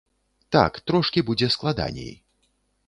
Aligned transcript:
Так, 0.55 0.79
трошкі 0.91 1.25
будзе 1.29 1.51
складаней. 1.59 2.13